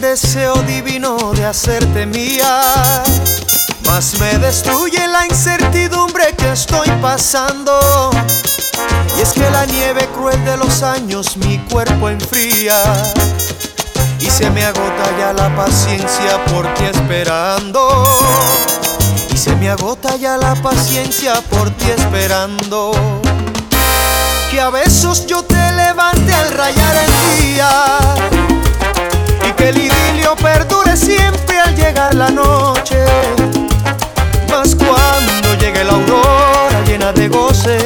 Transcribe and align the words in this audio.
deseo 0.00 0.54
divino 0.62 1.32
de 1.34 1.44
hacerte 1.44 2.06
mía. 2.06 3.02
Más 3.84 4.18
me 4.18 4.38
destruye 4.38 5.06
la 5.06 5.26
incertidumbre 5.26 6.34
que 6.36 6.52
estoy 6.52 6.88
pasando. 7.02 8.10
Y 9.18 9.20
es 9.20 9.32
que 9.34 9.48
la 9.50 9.66
nieve 9.66 10.08
cruel 10.14 10.42
de 10.46 10.56
los 10.56 10.82
años 10.82 11.36
mi 11.36 11.58
cuerpo 11.58 12.08
enfría. 12.08 12.82
Y 14.18 14.30
se 14.30 14.48
me 14.50 14.64
agota 14.64 15.04
ya 15.18 15.34
la 15.34 15.54
paciencia 15.54 16.42
por 16.46 16.72
ti 16.74 16.84
esperando. 16.84 18.02
Y 19.30 19.36
se 19.36 19.54
me 19.56 19.68
agota 19.68 20.16
ya 20.16 20.38
la 20.38 20.54
paciencia 20.54 21.42
por 21.50 21.70
ti 21.70 21.90
esperando. 21.90 22.92
Que 24.50 24.60
a 24.60 24.70
besos 24.70 25.26
yo 25.26 25.42
te 25.42 25.72
levante 25.72 26.32
al 26.32 26.50
rayar 26.50 26.96
el 26.96 27.42
día. 27.42 28.53
Que 29.64 29.70
el 29.70 29.78
idilio 29.78 30.36
perdure 30.36 30.94
siempre 30.94 31.58
al 31.58 31.74
llegar 31.74 32.14
la 32.14 32.28
noche. 32.28 33.02
Más 34.50 34.74
cuando 34.74 35.54
llegue 35.58 35.82
la 35.84 35.92
aurora 35.92 36.82
llena 36.86 37.12
de 37.12 37.28
goce. 37.28 37.78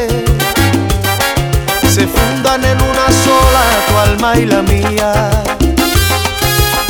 Se 1.89 2.05
fundan 2.09 2.65
en 2.65 2.83
una 2.83 3.07
sola 3.23 3.63
tu 3.87 3.97
alma 3.97 4.37
y 4.37 4.47
la 4.47 4.63
mía. 4.63 5.31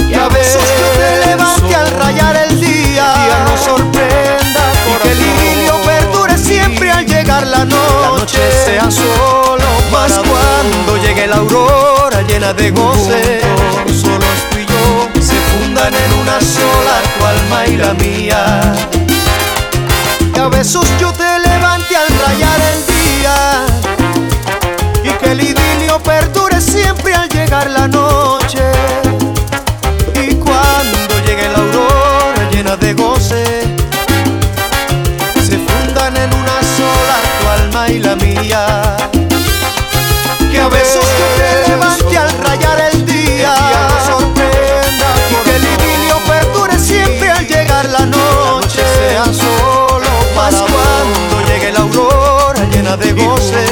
Y 0.08 0.14
a 0.14 0.26
veces 0.28 0.62
te 0.96 1.26
levante 1.26 1.74
al 1.74 1.90
rayar 1.90 2.36
el 2.48 2.58
día. 2.58 3.12
día 3.12 3.44
nos 3.44 3.60
sorprenda 3.60 4.72
y 4.88 5.02
que 5.02 5.12
el 5.12 5.20
idilio 5.20 5.82
perdure 5.82 6.38
siempre 6.38 6.90
al 6.90 7.04
llegar 7.04 7.46
la 7.46 7.66
noche. 7.66 8.00
La 8.00 8.18
noche 8.20 8.40
sea 8.64 8.90
solo 8.90 9.68
más 9.92 10.12
cuando 10.12 10.96
llegue 10.96 11.26
la 11.26 11.36
aurora 11.36 12.22
llena 12.22 12.54
de 12.54 12.70
goce. 12.70 13.47
La 17.78 17.94
mía. 17.94 18.72
Y 20.34 20.38
a 20.38 20.48
besos 20.48 20.86
yo 21.00 21.12
te 21.12 21.38
levante 21.38 21.96
al 21.96 22.08
rayar 22.24 22.60
el 22.72 22.86
día. 22.86 23.36
Y 25.04 25.10
que 25.18 25.32
el 25.32 25.40
idilio 25.40 26.00
perdure 26.02 26.60
siempre 26.60 27.14
al 27.14 27.28
llegar 27.28 27.70
la 27.70 27.86
noche. 27.86 28.62
Y 30.14 30.34
cuando 30.34 31.14
llegue 31.24 31.48
la 31.48 31.58
aurora 31.58 32.50
llena 32.50 32.76
de 32.76 32.94
goce, 32.94 33.44
se 35.48 35.58
fundan 35.58 36.16
en 36.16 36.34
una 36.34 36.58
sola 36.76 37.16
tu 37.40 37.48
alma 37.48 37.88
y 37.88 37.98
la 38.00 38.16
mía. 38.16 38.96
Que 40.50 40.60
a 40.60 40.68
besos 40.68 41.04
yo 41.18 41.26
te 41.38 41.70
levante 41.70 42.18
al 42.18 42.30
rayar 42.30 42.47
de 52.98 53.12
goce. 53.12 53.67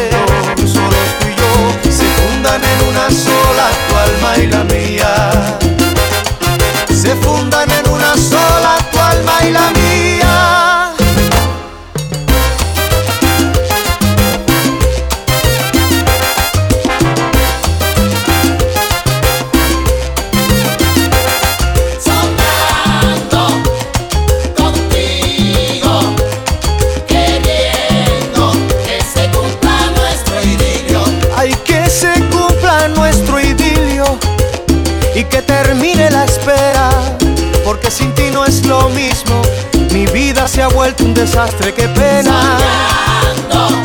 Porque 37.67 37.91
sin 37.91 38.15
ti 38.15 38.31
no 38.33 38.45
es 38.45 38.65
lo 38.65 38.89
mismo. 38.91 39.43
Mi 39.91 40.07
vida 40.07 40.47
se 40.47 40.63
ha 40.63 40.69
vuelto 40.69 41.05
un 41.05 41.15
desastre, 41.15 41.75
qué 41.75 41.89
pena. 41.89 42.59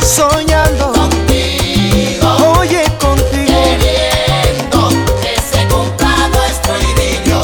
Soñando, 0.00 0.92
contigo, 0.92 2.58
oye 2.58 2.84
contigo, 3.00 3.60
queriendo 3.64 4.88
que 5.20 5.34
se 5.50 5.66
cumpla 5.66 6.28
nuestro 6.28 6.74
idilio. 6.90 7.42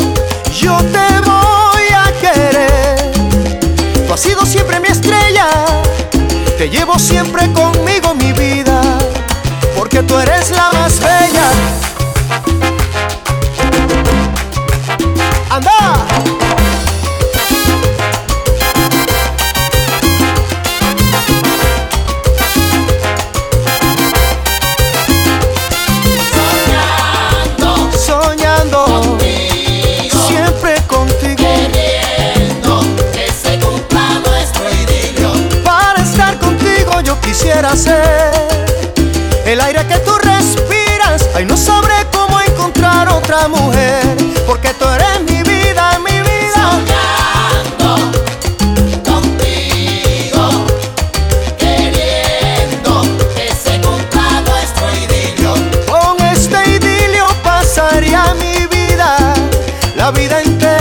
yo 0.60 0.76
te 0.76 1.08
voy 1.28 1.88
a 1.92 2.12
querer. 2.20 3.10
Tú 4.06 4.12
has 4.12 4.20
sido 4.20 4.46
siempre 4.46 4.78
mi 4.78 4.88
estrella, 4.88 5.48
te 6.56 6.70
llevo 6.70 7.00
siempre 7.00 7.52
con 7.52 7.72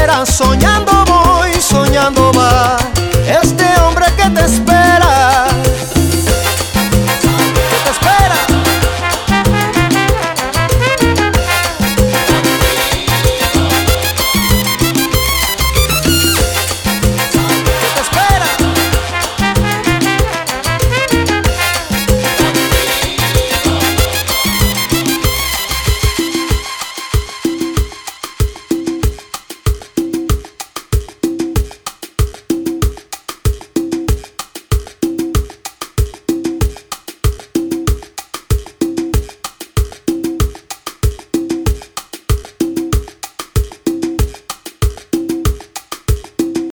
era 0.07 0.25
soñando. 0.25 0.87